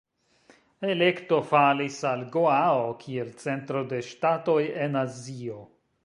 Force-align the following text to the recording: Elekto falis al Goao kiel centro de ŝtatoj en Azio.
Elekto 0.91 1.37
falis 1.49 1.99
al 2.11 2.23
Goao 2.35 2.87
kiel 3.03 3.29
centro 3.43 3.83
de 3.91 3.99
ŝtatoj 4.07 4.57
en 4.87 4.97
Azio. 5.03 5.59